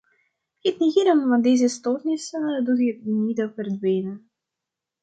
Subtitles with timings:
[0.61, 4.29] Het negeren van deze stoornissen doet hen niet verdwijnen.